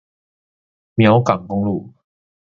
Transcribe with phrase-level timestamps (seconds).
[0.95, 1.93] 苗港公路